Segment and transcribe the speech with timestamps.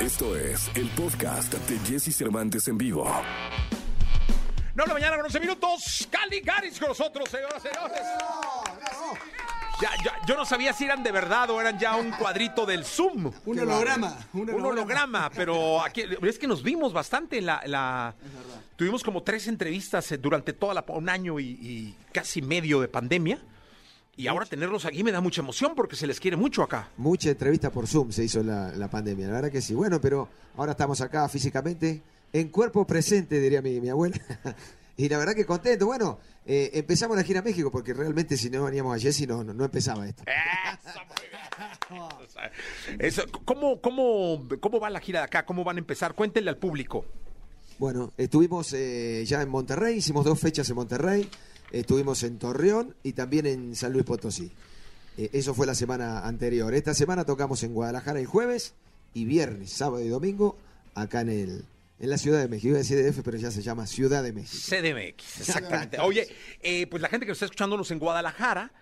[0.00, 3.04] Esto es el podcast de Jesse Cervantes en vivo.
[4.74, 6.08] No, la mañana con 11 minutos.
[6.10, 8.00] Cali Garis con nosotros, señoras y señores.
[9.82, 12.84] Ya, ya, yo no sabía si eran de verdad o eran ya un cuadrito del
[12.84, 13.30] Zoom.
[13.46, 14.16] Un holograma.
[14.32, 18.14] Un holograma, pero aquí es que nos vimos bastante en la, la-
[18.76, 22.88] tuvimos como tres entrevistas eh, durante toda la un año y, y casi medio de
[22.88, 23.38] pandemia.
[24.16, 26.90] Y ahora tenerlos aquí me da mucha emoción porque se les quiere mucho acá.
[26.96, 29.74] Mucha entrevista por Zoom se hizo en la, la pandemia, la verdad que sí.
[29.74, 34.16] Bueno, pero ahora estamos acá físicamente, en cuerpo presente, diría mi, mi abuela.
[34.96, 35.86] y la verdad que contento.
[35.86, 39.44] Bueno, eh, empezamos la gira a México porque realmente si no veníamos a Jessy no,
[39.44, 40.22] no, no empezaba esto.
[40.26, 42.02] Eso, muy bien.
[42.02, 42.50] O sea,
[42.98, 45.44] eso, ¿cómo, cómo, ¿Cómo va la gira de acá?
[45.44, 46.14] ¿Cómo van a empezar?
[46.14, 47.04] Cuéntenle al público.
[47.78, 51.28] Bueno, estuvimos eh, ya en Monterrey, hicimos dos fechas en Monterrey,
[51.72, 54.50] estuvimos en Torreón y también en San Luis Potosí.
[55.16, 56.72] Eh, eso fue la semana anterior.
[56.74, 58.74] Esta semana tocamos en Guadalajara el jueves
[59.14, 60.56] y viernes, sábado y domingo,
[60.94, 61.64] acá en el
[62.00, 62.68] en la Ciudad de México.
[62.68, 64.56] Iba a decir DF, pero ya se llama Ciudad de México.
[64.68, 65.98] CDMX, exactamente.
[66.00, 66.26] Oye,
[66.62, 68.72] eh, pues la gente que nos está escuchándonos en Guadalajara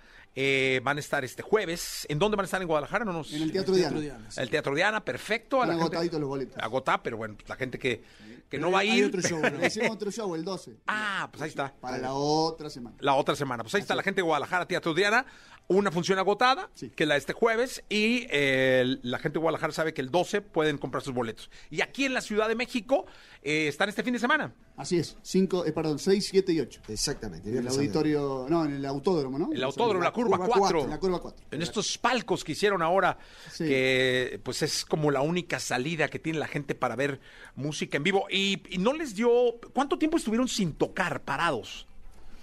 [0.41, 2.07] eh, van a estar este jueves.
[2.09, 3.05] ¿En dónde van a estar en Guadalajara?
[3.05, 3.33] No nos...
[3.33, 3.99] En el Teatro Diana.
[4.37, 5.61] El Teatro Diana, perfecto.
[5.61, 6.57] A la gente- los boletos.
[6.63, 8.05] Agotá, pero bueno, pues la gente que,
[8.49, 9.07] que no va a Hay ir.
[9.07, 9.49] otro show, ¿no?
[9.67, 10.77] Hicimos otro show el 12.
[10.87, 11.75] Ah, pues ahí está.
[11.81, 12.95] Para la otra semana.
[13.01, 13.65] La otra semana.
[13.65, 15.27] Pues ahí está la gente de Guadalajara, Teatro Diana.
[15.67, 16.91] Una función agotada, Sí.
[16.91, 17.83] que la de este jueves.
[17.89, 21.51] Y eh, la gente de Guadalajara sabe que el 12 pueden comprar sus boletos.
[21.69, 23.07] Y aquí en la Ciudad de México
[23.43, 24.55] eh, están este fin de semana.
[24.79, 25.17] Así es.
[25.23, 26.83] Cinco, eh, perdón, 6, 7 y 8.
[26.87, 27.51] Exactamente.
[27.51, 29.53] En el auditorio, no, en el autódromo, ¿no?
[29.53, 30.61] El autódromo, la curva, curva 4.
[30.61, 31.47] cuatro, En la curva 4.
[31.51, 33.19] En estos palcos que hicieron ahora,
[33.53, 33.65] Sí.
[33.65, 37.21] que pues es como la única salida que tiene la gente para ver
[37.57, 38.27] música en vivo.
[38.31, 39.31] Y, y no les dio.
[39.75, 41.87] ¿Cuánto tiempo estuvieron sin tocar, parados?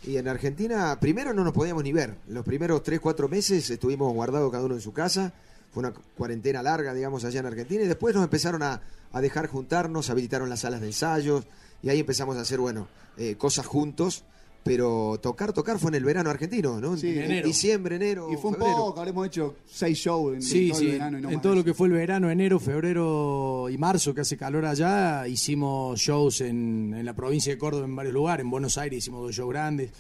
[0.03, 2.15] Y en Argentina, primero no nos podíamos ni ver.
[2.27, 5.33] Los primeros 3, 4 meses estuvimos guardados cada uno en su casa.
[5.71, 7.83] Fue una cuarentena larga, digamos, allá en Argentina.
[7.83, 8.81] Y después nos empezaron a,
[9.15, 11.47] a dejar juntarnos, habilitaron las salas de ensayos.
[11.81, 14.23] Y ahí empezamos a hacer, bueno, eh, cosas juntos.
[14.63, 16.97] Pero tocar, tocar fue en el verano argentino, ¿no?
[16.97, 17.47] Sí, en enero.
[17.47, 18.29] diciembre, enero.
[18.31, 18.75] Y fue un febrero.
[18.77, 20.85] poco, habremos hecho 6 shows en Sí, todo sí.
[20.87, 23.77] el verano y no en más todo lo que fue el verano, enero, febrero y
[23.77, 28.15] marzo, que hace calor allá, hicimos shows en, en la provincia de Córdoba en varios
[28.15, 28.43] lugares.
[28.43, 29.91] En Buenos Aires hicimos dos shows grandes,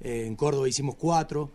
[0.00, 1.52] eh, en Córdoba hicimos cuatro.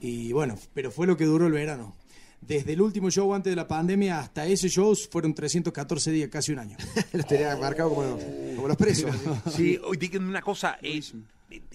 [0.00, 1.94] Y bueno, pero fue lo que duró el verano.
[2.40, 6.52] Desde el último show antes de la pandemia hasta ese show fueron 314 días, casi
[6.52, 6.76] un año.
[7.12, 8.18] Los tenía marcados como,
[8.56, 9.14] como los presos.
[9.54, 10.78] Sí, hoy díganme una cosa.
[10.82, 11.00] eh,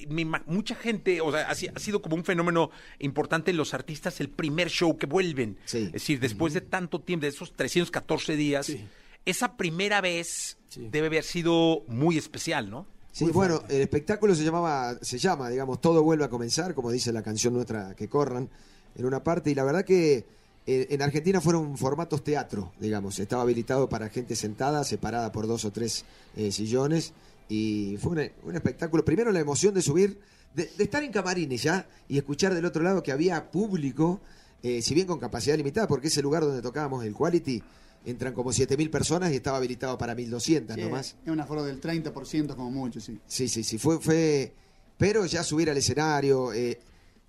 [0.08, 2.70] me ima- mucha gente, o sea, ha, si- ha sido como un fenómeno
[3.00, 5.58] importante en los artistas el primer show que vuelven.
[5.66, 5.80] Sí.
[5.88, 8.86] Es decir, después de tanto tiempo, de esos 314 días, Sí.
[9.26, 10.88] esa primera vez Sí.
[10.92, 12.88] debe haber sido muy especial, ¿no?
[13.12, 17.12] Sí, bueno, el espectáculo se llamaba, se llama, digamos, todo vuelve a comenzar, como dice
[17.14, 18.50] la canción nuestra que corran
[18.96, 20.26] en una parte, y la verdad que eh,
[20.66, 25.72] en Argentina fueron formatos teatro, digamos, estaba habilitado para gente sentada, separada por dos o
[25.72, 27.14] tres eh, sillones,
[27.50, 30.20] y fue un espectáculo, primero la emoción de subir,
[30.56, 34.22] de, de estar en camarines ya, y escuchar del otro lado que había público,
[34.62, 37.62] eh, si bien con capacidad limitada, porque ese lugar donde tocábamos el Quality,
[38.06, 41.16] entran como 7.000 personas y estaba habilitado para 1.200 Sí, nomás.
[41.26, 43.20] Es un aforo del 30% como mucho, sí.
[43.28, 44.54] Sí, sí, sí, fue, fue,
[44.98, 46.80] pero ya subir al escenario, eh,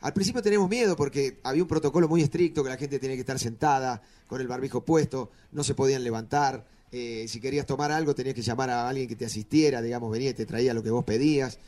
[0.04, 3.20] al principio teníamos miedo porque había un protocolo muy estricto que la gente tenía que
[3.20, 8.14] estar sentada, con el barbijo puesto, no se podían levantar, eh, si querías tomar algo
[8.14, 10.90] tenías que llamar a alguien que te asistiera, digamos, venía y te traía lo que
[10.90, 11.58] vos pedías.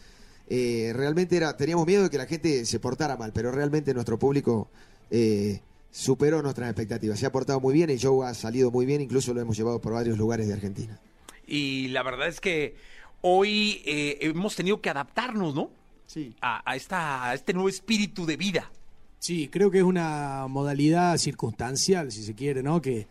[0.50, 4.18] Eh, realmente era, teníamos miedo de que la gente se portara mal, pero realmente nuestro
[4.18, 4.68] público
[5.10, 9.00] eh, superó nuestras expectativas, se ha portado muy bien, el show ha salido muy bien,
[9.00, 11.00] incluso lo hemos llevado por varios lugares de Argentina.
[11.46, 12.76] Y la verdad es que
[13.22, 15.70] hoy hemos tenido que adaptarnos, ¿no?
[16.06, 16.34] Sí.
[16.40, 18.70] A, a esta, a este nuevo espíritu de vida.
[19.18, 22.80] Sí, creo que es una modalidad circunstancial, si se quiere, ¿no?
[22.80, 23.06] Que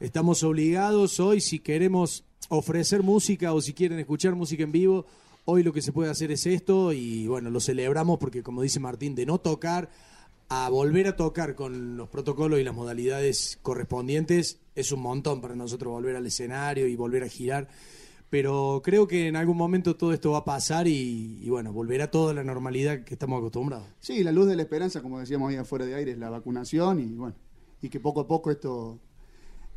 [0.00, 5.06] estamos obligados hoy, si queremos ofrecer música o si quieren escuchar música en vivo,
[5.44, 8.80] hoy lo que se puede hacer es esto y bueno, lo celebramos porque como dice
[8.80, 9.90] Martín, de no tocar
[10.50, 15.54] a volver a tocar con los protocolos y las modalidades correspondientes es un montón para
[15.54, 17.68] nosotros volver al escenario y volver a girar.
[18.30, 22.10] Pero creo que en algún momento todo esto va a pasar y, y bueno, volverá
[22.10, 23.86] toda la normalidad que estamos acostumbrados.
[24.00, 27.00] Sí, la luz de la esperanza, como decíamos ahí afuera de aire, es la vacunación
[27.00, 27.36] y bueno,
[27.80, 28.98] y que poco a poco esto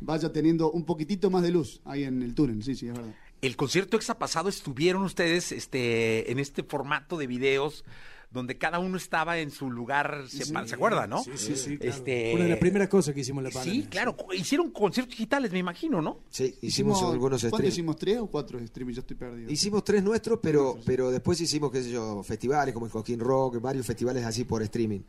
[0.00, 3.14] vaya teniendo un poquitito más de luz ahí en el túnel, sí, sí, es verdad.
[3.40, 7.84] El concierto exa pasado estuvieron ustedes este, en este formato de videos
[8.32, 10.52] donde cada uno estaba en su lugar, se, Sí.
[10.66, 11.22] ¿se acuerdan, no?
[11.22, 11.76] Sí, sí, sí.
[11.78, 11.96] claro.
[11.96, 13.82] Este- Una de las primeras cosas que hicimos en la pandemia.
[13.82, 16.20] Sí, claro, hicieron conciertos digitales, me imagino, ¿no?
[16.30, 17.74] Sí, hicimos, algunos ¿Cuántos streams.
[17.74, 17.96] hicimos?
[17.96, 18.94] ¿Tres o cuatro streams?
[18.96, 19.50] Yo estoy perdido.
[19.50, 23.60] Hicimos tres nuestros, pero, pero después hicimos, qué sé yo, festivales como el Coquín Rock,
[23.60, 25.00] varios festivales así por streaming.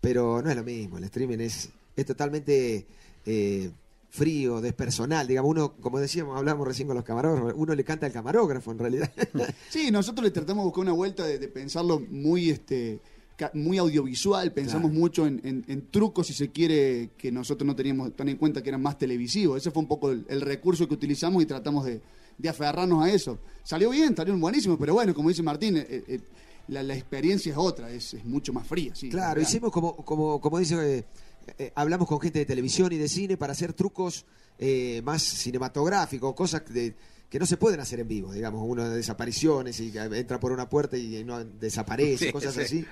[0.00, 2.86] Pero no es lo mismo, el streaming es, es totalmente
[3.26, 3.70] eh,
[4.10, 5.26] frío, despersonal.
[5.26, 8.78] Digamos, uno, como decíamos, hablamos recién con los camarógrafos, uno le canta al camarógrafo en
[8.78, 9.10] realidad.
[9.70, 13.00] Sí, nosotros le tratamos de buscar una vuelta de, de pensarlo muy este
[13.54, 15.00] muy audiovisual, pensamos Claro.
[15.00, 18.60] mucho en, en- en trucos, si se quiere, que nosotros no teníamos tan en cuenta
[18.64, 19.58] que eran más televisivos.
[19.58, 22.00] Ese fue un poco el, el recurso que utilizamos y tratamos de,
[22.36, 23.38] de aferrarnos a eso.
[23.62, 26.20] Salió bien, salió buenísimo, pero bueno, como dice Martín, eh, eh,
[26.66, 28.92] la, la experiencia es otra, es, es mucho más fría.
[28.96, 31.04] Sí, Claro, hicimos como, como, como dice, eh,
[31.58, 34.24] eh, hablamos con gente de televisión y de cine para hacer trucos
[34.58, 36.94] eh, más cinematográficos, cosas de-
[37.30, 40.68] que no se pueden hacer en vivo, digamos, uno de desapariciones y entra por una
[40.68, 42.60] puerta y no desaparece, Sí, cosas sí.
[42.60, 42.86] así.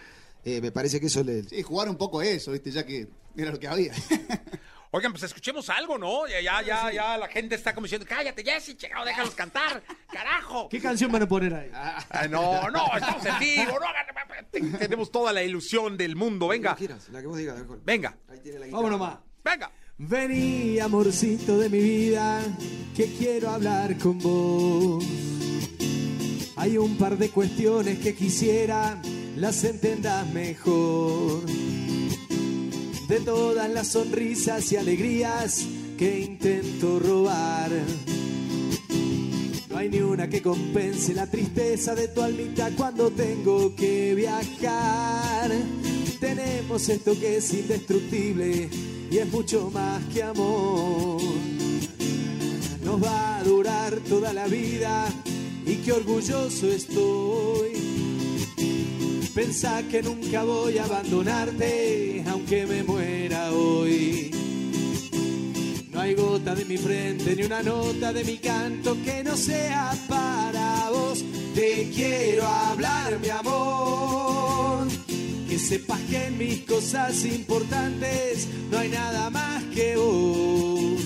[0.44, 1.42] Eh, me parece que eso le...
[1.42, 2.70] Sí, jugar un poco eso, ¿viste?
[2.70, 3.92] Ya que era lo que había.
[4.96, 6.26] Oigan, pues escuchemos algo, ¿no?
[6.26, 10.68] Ya, ya, ya, ya la gente está como diciendo, cállate, Jessy, chingado, déjalos cantar, carajo.
[10.70, 11.70] ¿Qué canción van a poner ahí?
[12.08, 16.74] Ay, no, no, estamos en vivo, no tenemos toda la ilusión del mundo, La venga,
[16.74, 17.80] que quieras, la que vos digas, mejor.
[17.84, 18.82] venga, Ahí tiene la guitarra.
[18.82, 19.18] Vámonos más.
[19.44, 19.70] venga.
[19.98, 22.42] Vení, amorcito de mi vida,
[22.96, 25.04] que quiero hablar con vos.
[26.56, 29.00] Hay un par de cuestiones que quisiera
[29.36, 31.42] las entendas mejor.
[33.08, 35.64] De todas las sonrisas y alegrías
[35.96, 37.70] que intento robar.
[39.70, 45.52] No hay ni una que compense la tristeza de tu almita cuando tengo que viajar.
[46.18, 48.68] Tenemos esto que es indestructible
[49.08, 51.22] y es mucho más que amor.
[52.84, 55.06] Nos va a durar toda la vida
[55.64, 57.95] y qué orgulloso estoy.
[59.36, 64.30] Pensá que nunca voy a abandonarte, aunque me muera hoy.
[65.92, 69.92] No hay gota de mi frente ni una nota de mi canto que no sea
[70.08, 71.22] para vos.
[71.54, 74.88] Te quiero hablar, mi amor.
[75.46, 80.98] Que sepas que en mis cosas importantes no hay nada más que vos.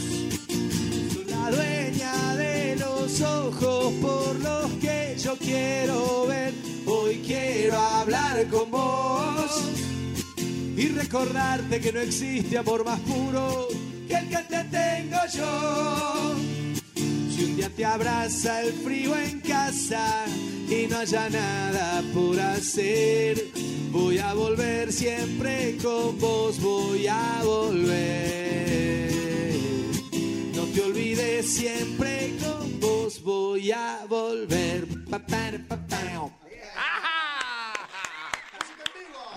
[1.12, 6.69] Sos la dueña de los ojos por los que yo quiero ver.
[7.10, 9.64] Hoy quiero hablar con vos
[10.76, 13.66] y recordarte que no existe amor más puro
[14.06, 16.36] que el que te tengo yo.
[16.94, 20.24] Si un día te abraza el frío en casa
[20.68, 23.44] y no haya nada por hacer,
[23.90, 29.10] voy a volver siempre con vos, voy a volver.
[30.54, 34.99] No te olvides siempre con vos, voy a volver.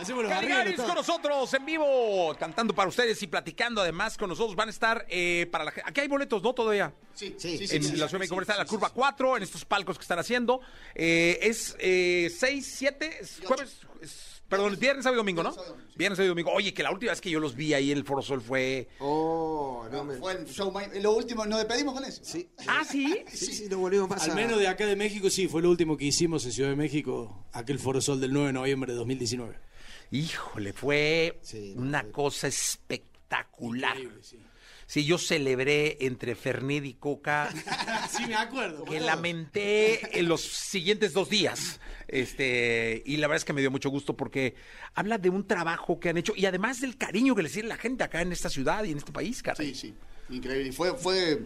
[0.03, 4.55] Hacemos los Caligaris con nosotros en vivo, cantando para ustedes y platicando además con nosotros.
[4.55, 5.89] Van a estar eh, para la gente.
[5.89, 6.53] Aquí hay boletos, ¿no?
[6.53, 6.94] Todavía.
[7.13, 8.88] Sí, Sí, sí, sí, en sí, la sí, Ciudad de México sí, está la curva
[8.88, 8.94] sí.
[8.95, 10.61] 4, en estos palcos que están haciendo.
[10.95, 15.50] Eh, es eh, 6, 7, es jueves, es- perdón, viernes, sábado y domingo, ¿no?
[15.51, 15.97] Viernes, sábado y domingo, sí.
[15.97, 16.51] Viernes, sábado y domingo.
[16.53, 18.88] Oye, que la última vez que yo los vi ahí en el Foro Sol fue...
[18.99, 20.15] Oh, no me...
[20.17, 20.71] Fue el show
[21.01, 22.21] lo último, nos despedimos con eso.
[22.23, 23.23] Sí, Ah, ¿sí?
[23.33, 25.97] sí, sí, no volvimos más Al menos de acá de México, sí, fue lo último
[25.97, 29.57] que hicimos en Ciudad de México, aquel Foro Sol del 9 de noviembre de 2019.
[30.18, 33.98] Híjole, fue Sí, una fue- cosa espectacular.
[34.21, 34.39] Sí.
[34.86, 37.50] Sí, yo celebré entre Fernet y Coca
[38.12, 38.83] Sí, me acuerdo.
[38.86, 41.80] que lamenté en los siguientes dos días.
[42.07, 44.56] Este, y la verdad es que me dio mucho gusto porque
[44.94, 47.77] habla de un trabajo que han hecho y además del cariño que le tiene la
[47.77, 49.74] gente acá en esta ciudad y en este país, caray.
[49.74, 49.94] Sí,
[50.30, 50.69] sí, increíble.
[50.69, 51.44] Y fue, fue,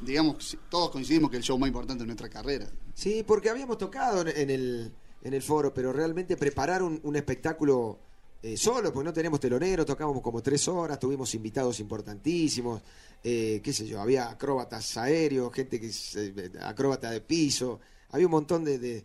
[0.00, 2.68] digamos, todos coincidimos que el show más importante de nuestra carrera.
[2.94, 7.98] Sí, porque habíamos tocado en el, en el foro, pero realmente preparar un, espectáculo
[8.42, 12.82] eh, solo, porque no teníamos telonero, tocábamos como tres horas, tuvimos invitados importantísimos,
[13.22, 18.26] eh, qué sé yo, había acróbatas aéreos, gente que es eh, acróbata de piso, había
[18.26, 19.04] un montón de,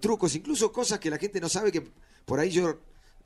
[0.00, 1.82] trucos, incluso cosas que la gente no sabe que
[2.24, 2.78] por ahí yo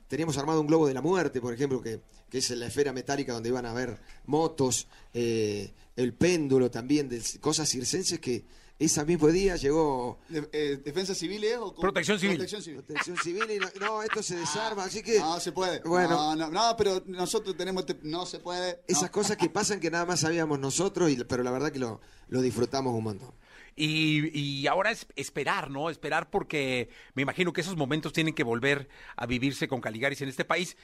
[0.07, 3.33] teníamos armado un globo de la muerte, por ejemplo, que, que es la esfera metálica
[3.33, 8.43] donde iban a haber motos, eh, el péndulo también, de cosas circenses que
[8.85, 12.35] ese mismo día llegó De- eh, ¿Defensa civil es o Protección civil.
[12.37, 12.81] Protección civil.
[12.83, 15.79] protección civil y no, no, esto se desarma, así que No se puede.
[15.81, 16.09] Bueno.
[16.09, 17.83] No, no, no, pero nosotros tenemos.
[17.87, 18.73] este- no se puede.
[18.73, 18.79] no.
[18.87, 22.01] esas cosas que pasan que nada más sabíamos nosotros, y, pero la verdad que lo,
[22.29, 23.31] lo disfrutamos un montón.
[23.75, 25.89] Y, y ahora es esperar, ¿no?
[25.89, 30.29] Esperar porque me imagino que esos momentos tienen que volver a vivirse con Caligaris en
[30.29, 30.75] este país.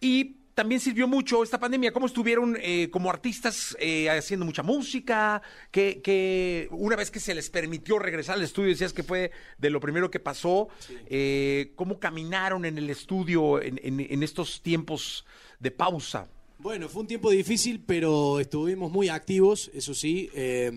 [0.00, 1.92] Y también sirvió mucho esta pandemia.
[1.92, 5.40] ¿Cómo estuvieron eh, como artistas eh, haciendo mucha música?
[5.70, 9.70] Que, que una vez que se les permitió regresar al estudio, decías que fue de
[9.70, 10.68] lo primero que pasó.
[11.08, 15.24] eh, ¿Cómo caminaron en el estudio en, en- en estos tiempos
[15.58, 16.28] de pausa?
[16.58, 20.28] Bueno, fue un tiempo difícil, pero estuvimos muy activos, eso sí.
[20.34, 20.70] Eh,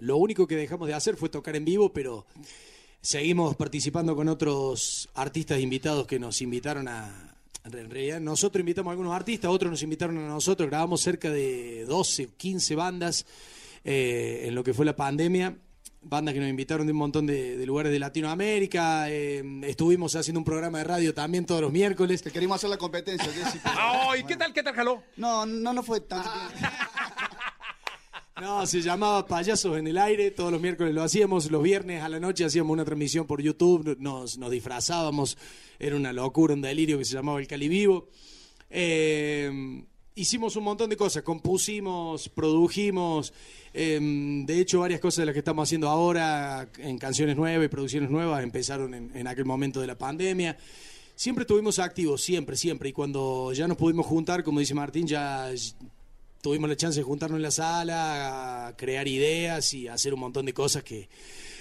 [0.00, 2.24] lo único que dejamos de hacer fue tocar en vivo, pero
[3.00, 7.33] seguimos participando con otros artistas invitados que nos invitaron a,
[7.64, 11.86] En realidad nosotros invitamos a algunos artistas, otros nos invitaron a nosotros, grabamos cerca de
[11.86, 13.24] 12, 15 bandas
[13.84, 15.56] eh, en lo que fue la pandemia.
[16.06, 19.06] Bandas que nos invitaron de un montón de, de lugares de Latinoamérica.
[19.10, 22.20] eh, estuvimos haciendo un programa de radio también todos los miércoles.
[22.22, 23.74] Te queríamos hacer la competencia, Jessy, pero-
[24.10, 25.02] Ay, ¿qué tal, qué tal, jaló?
[25.16, 26.70] No, no, no fue tan bien.
[28.40, 32.08] No, se llamaba Payasos en el Aire, todos los miércoles lo hacíamos, los viernes a
[32.08, 35.38] la noche hacíamos una transmisión por YouTube, nos, nos disfrazábamos,
[35.78, 38.08] era una locura, un delirio que se llamaba El Cali Vivo.
[38.70, 39.84] Eh,
[40.16, 43.32] hicimos un montón de cosas, compusimos, produjimos,
[43.72, 44.00] eh,
[44.44, 48.10] de hecho varias cosas de las que estamos haciendo ahora en canciones nuevas y producciones
[48.10, 50.58] nuevas empezaron en, en aquel momento de la pandemia.
[51.14, 55.52] Siempre estuvimos activos, siempre, siempre, y cuando ya nos pudimos juntar, como dice Martín, ya
[56.44, 60.44] tuvimos la chance de juntarnos en la sala, a crear ideas y hacer un montón
[60.44, 61.08] de cosas que,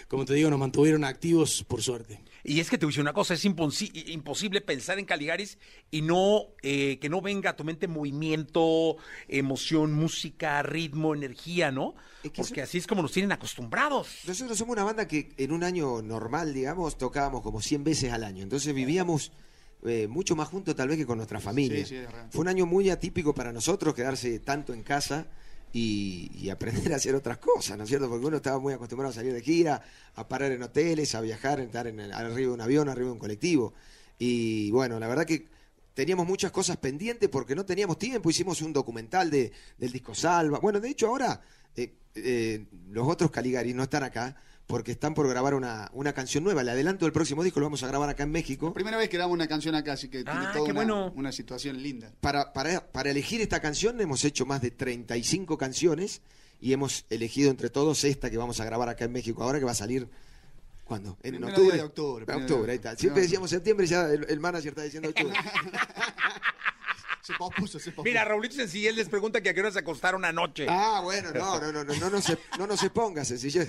[0.10, 2.20] como te digo, nos mantuvieron activos por suerte.
[2.44, 5.58] Y es que te voy a decir una cosa, es imposi- imposible pensar en Caligaris
[5.90, 8.98] y no eh, que no venga a tu mente movimiento,
[9.30, 11.96] emoción, música, ritmo, energía, ¿no?
[12.22, 14.10] Es que Porque eso- así es como nos tienen acostumbrados.
[14.28, 18.26] Nosotros somos una banda que en un año normal, digamos, tocábamos como 100 veces al
[18.26, 18.44] año.
[18.44, 19.32] Entonces vivíamos
[19.86, 21.86] eh, mucho más juntos tal vez que con nuestra familia.
[21.86, 22.04] Sí, sí.
[22.32, 25.28] Fue un año muy atípico para nosotros quedarse tanto en casa
[25.74, 28.08] y, y aprender a hacer otras cosas, ¿no es cierto?
[28.10, 29.82] Porque uno estaba muy acostumbrado a salir de gira,
[30.16, 33.08] a parar en hoteles, a viajar, a estar en el- arriba de un avión, arriba
[33.08, 33.74] de un colectivo.
[34.20, 35.48] Y bueno, la verdad que
[35.96, 38.30] teníamos muchas cosas pendientes porque no teníamos tiempo.
[38.30, 40.60] Hicimos un documental de, del disco Salva.
[40.60, 41.42] Bueno, de hecho ahora
[41.76, 44.36] eh, eh, los otros Caligaris no están acá
[44.68, 46.64] porque están por grabar una, una canción nueva.
[46.64, 48.74] Le adelanto del próximo disco, lo vamos a grabar acá en México.
[48.74, 51.14] Primera vez que grabamos una canción acá, así que tiene Ah, toda una, bueno.
[51.16, 52.12] una situación linda.
[52.22, 56.22] Para, para, para elegir esta canción hemos hecho más de 35 canciones
[56.62, 59.66] y hemos elegido entre todos esta que vamos a grabar acá en México ahora que
[59.66, 60.08] va a salir...
[60.86, 61.18] ¿Cuándo?
[61.24, 61.78] En octubre.
[61.78, 62.90] de octubre, ahí está.
[62.92, 62.98] octubre.
[63.00, 65.34] Siempre decíamos septiembre y ya el, el manager está diciendo octubre.
[67.24, 67.34] Se
[67.80, 67.94] se.
[68.04, 70.66] Mira, Raulito Sencillez les pregunta que a qué hora se acostaron anoche.
[70.70, 73.64] ah, bueno, no, no, no, no, no, nos, no nos expongas, sencillo.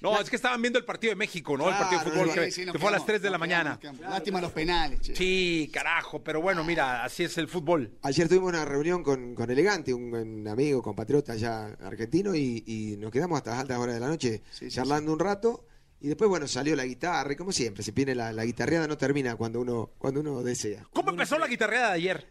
[0.00, 1.68] No, es que estaban viendo el partido de México, ¿no?
[1.68, 3.38] El partido de fútbol que, Sí, nos que fue a las quedamos, 3 de la
[3.38, 3.78] mañana.
[4.00, 5.14] Lástima los penales, che.
[5.16, 7.90] Sí, carajo, pero bueno, mira, así es el fútbol.
[8.02, 12.96] Ayer tuvimos una reunión con, con Elegante, un, un amigo, compatriota ya argentino, y, y
[12.98, 15.66] nos quedamos hasta las altas horas de la noche Sí, sí, charlando un rato.
[16.04, 18.98] Y después, bueno, salió la guitarra, y como siempre, se viene la, la guitarreada, no
[18.98, 20.84] termina cuando uno, cuando uno desea.
[20.92, 22.28] ¿Cómo empezó la guitarreada de ayer?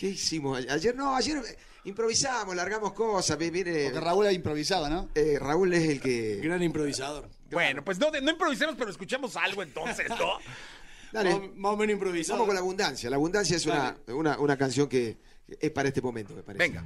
[0.00, 0.64] ¿Qué hicimos?
[0.70, 3.36] Ayer no, ayer eh, improvisamos, largamos cosas.
[3.36, 5.10] vi- Viene, Porque Raúl ha improvisado, ¿no?
[5.14, 6.40] eh, Raúl es el que.
[6.42, 7.28] Gran improvisador.
[7.50, 10.38] Bueno, pues no, no improvisemos, pero escuchemos algo entonces, ¿no?
[11.12, 12.38] Dale, Más, más o menos improvisador.
[12.38, 13.10] vamos con la abundancia.
[13.10, 15.18] La abundancia es una, una, una canción que
[15.60, 16.64] es para este momento, me parece.
[16.66, 16.82] Venga.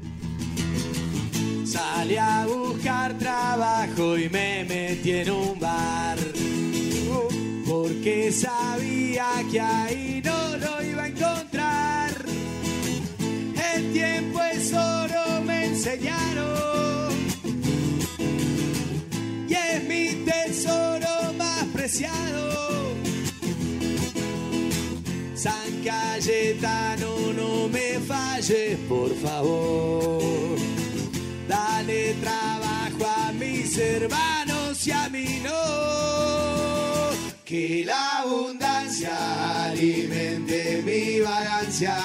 [1.66, 6.16] Salí a buscar trabajo y me metí en un bar.
[7.66, 12.12] Porque sabía que ahí no lo iba a encontrar.
[13.74, 17.12] El tiempo es oro, me enseñaron.
[19.48, 22.94] Y es mi tesoro más preciado.
[25.34, 30.55] San Cayetano, no me falles, por favor.
[33.78, 37.10] Hermanos y a mí no.
[37.44, 39.14] Que la abundancia
[39.64, 41.96] alimente mi vagancia.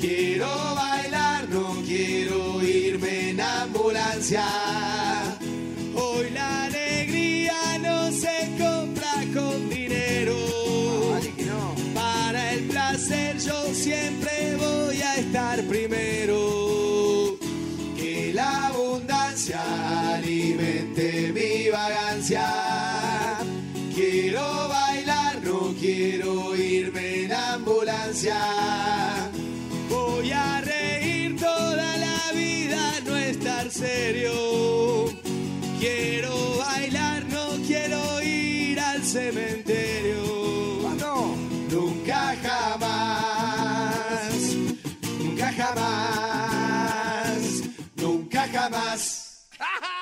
[0.00, 4.59] Quiero bailar, no quiero irme en ambulancia.
[29.88, 35.06] Voy a reír toda la vida, no estar serio.
[35.78, 40.82] Quiero bailar, no quiero ir al cementerio.
[40.82, 41.34] ¿Cuándo?
[41.70, 44.34] Nunca jamás,
[45.18, 47.40] nunca jamás,
[47.96, 49.48] nunca jamás.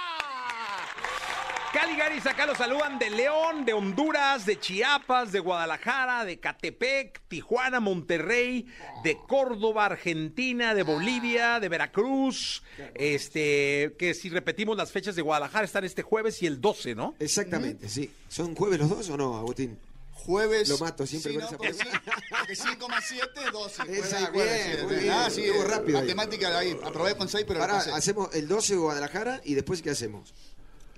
[1.78, 7.78] Caligaris acá los saludan de León, de Honduras, de Chiapas, de Guadalajara, de Catepec, Tijuana,
[7.78, 8.66] Monterrey,
[9.04, 12.64] de Córdoba, Argentina, de Bolivia, de Veracruz.
[12.96, 17.14] Este, que si repetimos las fechas de Guadalajara están este jueves y el 12, ¿no?
[17.20, 18.10] Exactamente, sí.
[18.28, 19.78] ¿Son jueves los dos o no, Agustín?
[20.14, 20.68] Jueves.
[20.68, 22.02] Lo mato siempre sí, con no, esa pregunta.
[22.02, 23.82] sí, porque 5 más 7, 12.
[23.84, 25.00] jueves Esa, bien, sí, muy sí.
[25.00, 25.12] bien.
[25.14, 26.00] Ah, sí, rápido.
[26.00, 26.76] Matemática ahí.
[26.84, 30.34] Aprobé con 6, pero Ahora hacemos el 12 Guadalajara y después ¿qué hacemos?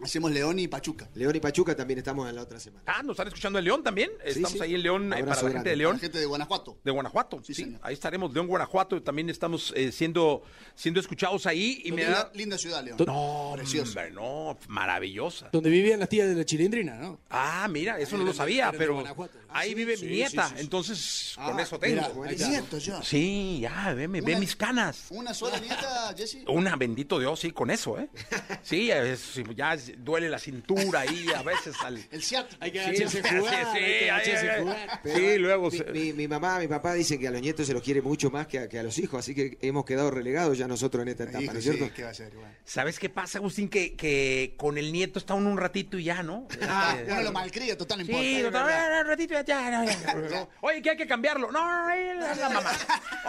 [0.03, 1.09] Hacemos León y Pachuca.
[1.15, 2.83] León y Pachuca también estamos en la otra semana.
[2.87, 4.11] Ah, ¿nos están escuchando en León también?
[4.25, 4.61] Estamos sí.
[4.63, 5.71] ahí en León, eh, para la gente grande.
[5.71, 5.93] de León.
[5.95, 6.79] La gente de Guanajuato.
[6.83, 7.81] De Guanajuato, sí, Sí, señor.
[7.83, 10.43] ahí estaremos, León, Guanajuato, también estamos eh, siendo,
[10.75, 12.31] siendo escuchados ahí y me linda, da...
[12.35, 12.97] linda ciudad, León.
[13.07, 13.99] No, Precioso.
[13.99, 15.51] hombre, no, maravillosa.
[15.53, 17.21] Donde vivían las tías de la chilindrina, ¿no?
[17.31, 19.07] Ah, mira, eso no Eran lo sabía, pero ahí
[19.49, 20.61] Ah, sí, vive sí, mi nieta, sí, sí.
[20.63, 22.25] entonces con Ah, eso tengo.
[22.25, 23.03] mira, nietos ya.
[23.03, 25.07] Sí, ya, ve, ve mis canas.
[25.11, 26.39] Una sola nieta, Jesse.
[26.49, 28.09] Una, bendito Dios, sí, con eso, ¿eh?
[28.63, 31.99] Sí, es- ya duele la cintura ahí a veces al...
[32.11, 32.57] El ciático.
[32.63, 36.95] Hay que Sí, sí, sí, sí, Sí, luego Mi, se- mi- mi mamá, mi papá
[36.95, 38.99] dicen que a los nietos se los quiere mucho más que a, que a los
[38.99, 41.71] hijos, así que hemos quedado relegados ya nosotros en esta etapa, Hijo, ¿no es sí,
[41.73, 41.95] cierto?
[41.95, 42.35] ¿qué va a ser?
[42.35, 42.51] Bueno.
[42.65, 43.69] ¿Sabes qué pasa, Agustín?
[43.69, 46.47] Que, que con el nieto está uno un ratito y ya, ¿no?
[46.63, 48.25] Ah, Este, uno lo malcría, total, no importa.
[48.25, 49.85] Sí, ah, un ratito ya, ya, ya,
[50.31, 50.49] ya.
[50.61, 51.51] Oye, que hay que cambiarlo.
[51.51, 52.73] No, no, ahí es la mamá.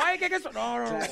[0.08, 0.52] Oye, que que eso.
[0.52, 1.02] No, no, no.
[1.06, 1.10] sí.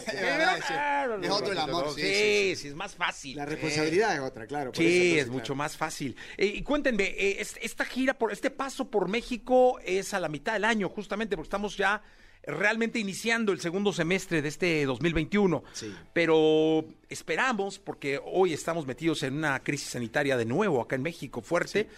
[1.24, 3.36] Es otro el amor, sí, Sí, sí, sí, es más fácil.
[3.38, 4.72] La responsabilidad es otra, claro.
[4.72, 5.39] por Sí, es claro.
[5.40, 6.16] Mucho más fácil.
[6.38, 10.30] Eh, y cuéntenme, eh, es- esta gira, por este paso por México es a la
[10.30, 12.02] mitad del año, justamente porque estamos ya
[12.44, 15.64] realmente iniciando el segundo semestre de este 2021.
[15.74, 15.94] Sí.
[16.14, 21.42] Pero esperamos, porque hoy estamos metidos en una crisis sanitaria de nuevo acá en México
[21.42, 21.90] fuerte,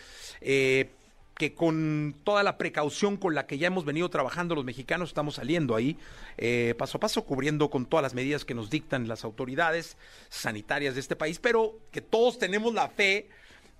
[0.41, 0.89] eh,
[1.35, 5.35] que con toda la precaución con la que ya hemos venido trabajando los mexicanos, estamos
[5.35, 5.97] saliendo ahí
[6.38, 9.97] eh, paso a paso, cubriendo con todas las medidas que nos dictan las autoridades
[10.29, 13.29] sanitarias de este país, pero que todos tenemos la fe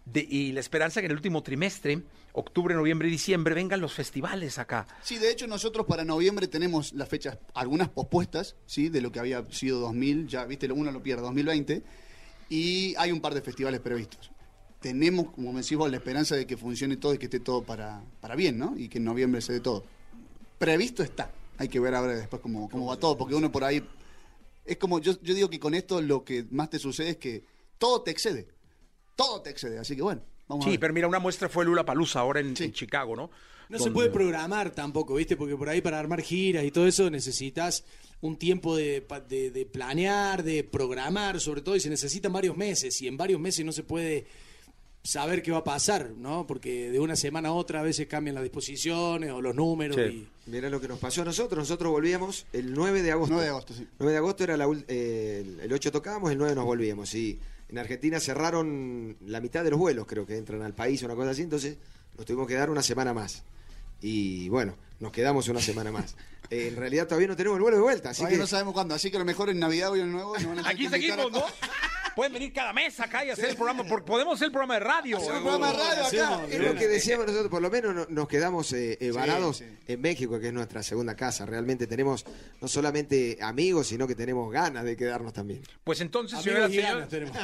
[0.06, 2.02] de- y la esperanza que en el último trimestre,
[2.34, 4.88] octubre, noviembre y diciembre, vengan los festivales acá.
[5.04, 8.90] Sí, de hecho nosotros para noviembre tenemos las fechas, algunas pospuestas, ¿sí?
[8.90, 11.84] De lo que había sido 2000, ya viste, uno lo pierde, 2020,
[12.50, 14.32] y hay un par de festivales previstos.
[14.82, 17.64] Tenemos, como me decís vos, la esperanza de que funcione todo y que esté todo
[17.64, 18.76] para, para bien, ¿no?
[18.78, 19.86] Y que en noviembre se dé todo.
[20.58, 21.32] Previsto está.
[21.58, 23.84] Hay que ver ahora después cómo, cómo va todo, porque uno por ahí...
[24.66, 27.44] Es como, yo, yo digo que con esto lo que más te sucede es que
[27.78, 28.48] todo te excede.
[29.16, 29.78] Todo te excede.
[29.80, 30.80] Así que bueno, vamos a Sí, ver.
[30.80, 32.66] pero mira, una muestra fue Lula Palusa ahora en, Sí.
[32.66, 33.30] en Chicago, ¿no?
[33.70, 35.38] No se Donde- puede programar tampoco, ¿viste?
[35.38, 37.84] Porque por ahí para armar giras y todo eso necesitas
[38.22, 42.56] un tiempo de, pa- de- de planear, de programar, sobre todo, y se necesitan varios
[42.58, 43.00] meses.
[43.02, 44.26] Y en varios meses no se puede
[45.04, 46.46] saber qué va a pasar, ¿no?
[46.46, 49.96] Porque de una semana a otra a veces cambian las disposiciones o los números.
[49.98, 50.02] Sí.
[50.48, 51.58] y- Mirá lo que nos pasó a nosotros.
[51.60, 53.34] Nosotros volvíamos el 9 de agosto.
[53.34, 53.88] 9 de agosto, sí.
[54.00, 57.14] 9 de agosto era la eh, el- el 8 tocábamos, el 9 nos volvíamos.
[57.16, 61.16] Y en Argentina cerraron la mitad de los vuelos, creo que entran al país, una
[61.16, 61.42] cosa así.
[61.44, 61.78] Entonces
[62.18, 63.44] nos tuvimos que dar una semana más.
[64.02, 66.16] Y bueno, nos quedamos una semana más.
[66.52, 68.10] Eh, en realidad todavía no tenemos el vuelo de vuelta.
[68.12, 70.02] Así Todavía que no sabemos cuándo, así que a lo mejor en Navidad o en
[70.02, 71.46] el nuevo nos van a tener Aquí a seguimos, ¿no?
[72.14, 74.80] Pueden venir cada mes acá y hacer el programa, porque podemos hacer el programa de
[74.82, 75.16] radio.
[75.18, 76.08] Hacemos un programa de radio acá.
[76.08, 79.60] Hacemos, es lo que decíamos nosotros, por lo menos no- nos quedamos eh, eh, varados
[79.60, 79.66] sí.
[79.88, 81.46] en México, que es nuestra segunda casa.
[81.46, 82.26] Realmente tenemos
[82.60, 85.62] no solamente amigos, sino que tenemos ganas de quedarnos también.
[85.86, 87.38] Pues entonces, señoras y ganas señores, tenemos.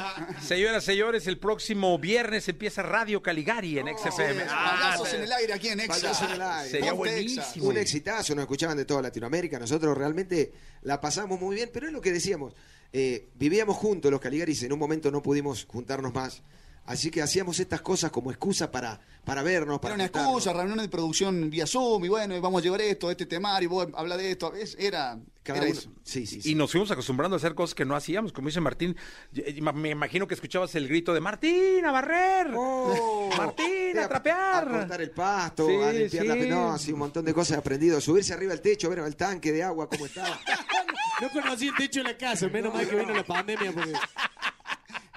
[0.46, 4.34] señoras señores, el próximo viernes empieza Radio Caligari en XFM.
[4.42, 6.12] Sí, Ah, en el aire aquí en Exa.
[6.26, 6.70] En el aire.
[6.70, 7.42] Sería Ponte buenísimo.
[7.42, 7.60] Exa.
[7.62, 9.58] Un exitazo, nos escuchaban de Latinoamérica.
[9.58, 12.54] Nosotros realmente la pasamos muy bien, pero es lo que decíamos.
[12.92, 16.42] eh, vivíamos juntos los Caligaris, en un momento no pudimos juntarnos más.
[16.88, 20.30] Así que hacíamos estas cosas como excusa para, para vernos, Era para una juntarnos.
[20.32, 23.68] excusa, reuniones de producción vía Zoom, y bueno, vamos a llevar esto, este temario, y
[23.68, 24.54] vos habla de esto.
[24.54, 25.90] Es- era Cada era uno- eso.
[26.02, 26.52] Sí, sí, sí.
[26.52, 28.96] Y nos fuimos acostumbrando a hacer cosas que no hacíamos, como dice Martín.
[29.74, 32.48] Me imagino que escuchabas el grito de Martín, a barrer.
[32.56, 34.66] Oh, Martín, a trapear.
[34.68, 36.28] A cortar el pasto, Sí, a limpiar sí.
[36.28, 38.00] la no, así un montón de cosas he aprendido.
[38.00, 40.38] Subirse arriba del techo, ver el tanque de agua, cómo estaba.
[41.20, 43.92] No conocí el techo de la casa, menos mal que vino la pandemia porque...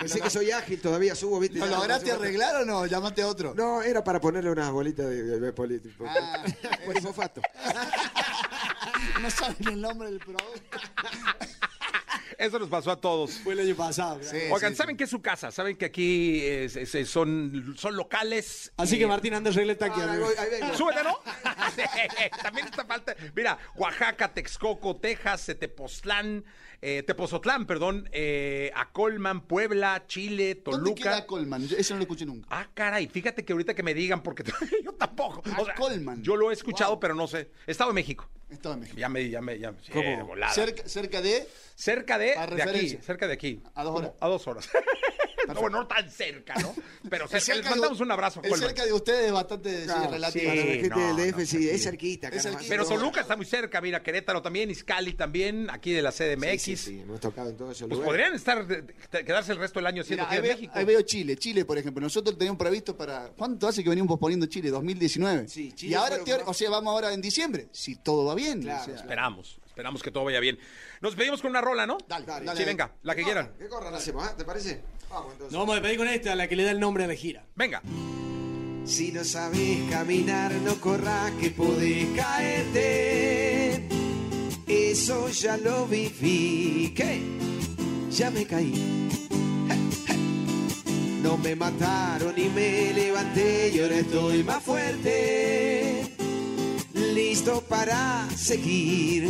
[0.01, 1.59] Pensé que soy ágil, todavía subo, ¿viste?
[1.59, 2.85] ¿Lo lograste arreglar o no?
[2.85, 3.53] Llamaste a otro.
[3.55, 6.43] No, era para ponerle unas bolitas de, de, de poli- Ah.
[6.85, 7.41] polifofato.
[9.21, 10.77] No saben el nombre del producto.
[12.37, 13.33] Eso nos pasó a todos.
[13.43, 14.19] Fue el año pasado.
[14.23, 14.97] Sí, Oigan, sí, saben sí.
[14.97, 18.71] que es su casa, saben que aquí es- es- son, son locales.
[18.77, 19.35] Así y- que Martín.
[19.35, 20.75] Ah, ahí voy, ahí vengo.
[20.75, 21.19] Súbete, ¿no?
[22.41, 23.15] También está falta.
[23.35, 26.43] Mira, Oaxaca, Texcoco, Texas, Tepoztlán,
[26.81, 31.27] eh, Tepozotlán, perdón, eh, Acolman, Puebla, Chile, ¿Dónde queda Toluca.
[31.27, 31.63] Colman?
[31.77, 32.47] Eso no lo escuché nunca.
[32.49, 34.43] Ah, caray, fíjate que ahorita que me digan, porque
[34.83, 35.41] yo tampoco.
[35.59, 36.21] O sea, Acolman.
[36.23, 36.99] Yo lo he escuchado, Wow.
[36.99, 37.49] pero no sé.
[37.67, 38.27] Estado de México.
[38.49, 38.97] Estaba en México.
[38.99, 39.73] Ya me, ya me, ya.
[39.81, 40.09] sí, ¿Cómo?
[40.09, 40.51] de volada.
[40.53, 41.47] Cerca, cerca de.
[41.75, 43.61] Cerca de, de aquí, cerca de aquí.
[43.75, 44.11] A dos horas.
[44.19, 44.69] A dos horas.
[45.53, 46.73] no, bueno, no tan cerca, ¿no?
[47.09, 48.41] Pero cerca, cerca les de- mandamos un abrazo.
[48.43, 48.67] el Colman.
[48.69, 51.57] cerca de ustedes es bastante sí, Claro, la Sí, gente no, del DF, no, sí,
[51.57, 51.69] sí.
[51.69, 52.27] es cerquita.
[52.29, 52.47] Es.
[52.67, 56.61] Pero Toluca está muy cerca, mira, Querétaro también, Iscali también, aquí de la CDMX.
[56.61, 58.41] Sí, sí, sí, hemos tocado en todos esos Pues lugares.
[58.41, 60.03] podrían estar, quedarse el resto del año
[60.41, 60.73] veo, México.
[60.75, 61.35] ahí veo Chile.
[61.37, 62.01] Chile, por ejemplo.
[62.01, 63.29] Nosotros teníamos previsto para.
[63.37, 64.69] ¿Cuánto hace que venimos posponiendo Chile?
[64.69, 65.47] 2019.
[65.47, 67.67] Sí, Chile y ahora, o sea, vamos ahora en diciembre.
[67.71, 68.61] Si todo va bien.
[68.61, 69.57] Claro, o sea, Esperamos.
[69.71, 70.59] Esperamos que todo vaya bien.
[70.99, 71.97] Nos pedimos con una rola, ¿no?
[72.07, 72.65] Dale, dale, Sí, dale.
[72.65, 73.53] venga, la que quieran.
[73.57, 74.23] ¿Qué corran hacemos?
[74.27, 74.35] ah?
[74.37, 74.81] ¿Te parece?
[75.09, 75.51] Vamos entonces.
[75.53, 77.45] Nos vamos a despedir con esta, la que le da el nombre a la gira.
[77.55, 77.81] Venga.
[78.85, 83.87] Si no sabes caminar, no corras que podés caerte.
[84.67, 86.93] Eso ya lo viví.
[86.95, 87.21] ¿Qué?
[88.11, 89.07] Ya me caí.
[91.23, 96.15] No me mataron y me levanté y ahora estoy más fuerte.
[96.93, 99.29] Listo para seguir.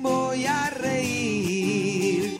[0.00, 2.36] Voy a reír.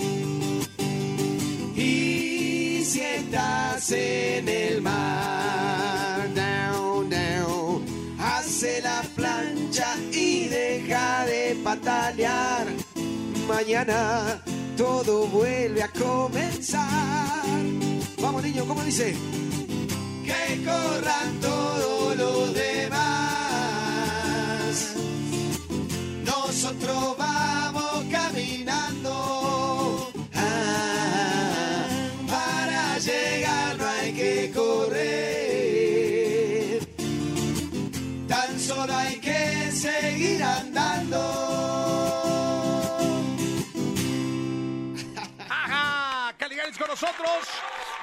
[1.77, 7.13] Y si estás en el mar, down,
[8.19, 12.67] hace la plancha y deja de patalear.
[13.49, 14.43] Mañana
[14.77, 17.47] todo vuelve a comenzar.
[18.21, 19.15] Vamos niño, ¿cómo dice?
[20.25, 22.97] Que corran todos los demás.
[26.25, 27.26] Nosotros vamos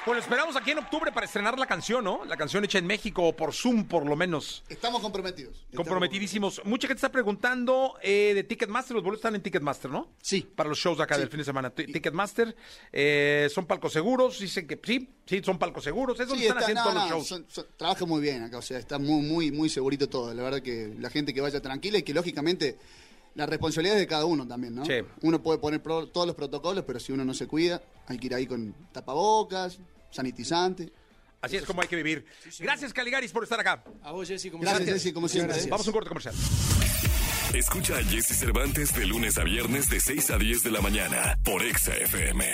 [0.06, 2.26] Pues lo esperamos aquí en octubre para estrenar la canción, ¿no?
[2.26, 4.62] La canción hecha en México, o por Zoom por lo menos.
[4.68, 5.66] Estamos comprometidos.
[5.74, 6.62] Comprometidísimos.
[6.66, 8.96] Mucha gente está preguntando eh, de Ticketmaster.
[8.96, 10.10] Los boletos están en Ticketmaster, ¿no?
[10.22, 10.42] Sí.
[10.56, 11.70] Para los shows acá del fin de semana.
[11.70, 12.54] Ti- Ticketmaster.
[12.92, 14.40] eh, son palcos seguros.
[14.40, 16.20] Dicen que sí, sí, son palcos seguros.
[16.20, 17.28] Es donde Sí, están está- haciendo no, todos no, los shows.
[17.28, 20.34] son- son- trabaja muy bien acá, o sea, está muy, muy, muy segurito todo.
[20.34, 22.78] La verdad que la gente que vaya tranquila y que lógicamente
[23.36, 24.86] la responsabilidad es de cada uno también, ¿no?
[24.86, 24.94] Sí.
[25.22, 28.28] Uno puede poner pro- todos los protocolos, pero si uno no se cuida, hay que
[28.28, 29.80] ir ahí con tapabocas,
[30.12, 30.92] sanitizante.
[31.42, 32.26] Así es como hay que vivir.
[32.60, 33.84] Gracias, Caligaris, por estar acá.
[34.04, 34.94] A vos, Jessy, como Gracias, siempre.
[35.00, 35.54] Jessy, como siempre.
[35.54, 35.70] Gracias.
[35.70, 36.36] Vamos a un corte comercial.
[37.54, 41.38] Escucha a Jesse Cervantes de lunes a viernes de 6 a 10 de la mañana
[41.44, 42.46] por Exa FM.